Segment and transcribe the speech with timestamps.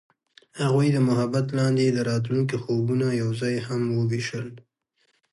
[0.61, 4.47] هغوی د محبت لاندې د راتلونکي خوبونه یوځای هم وویشل.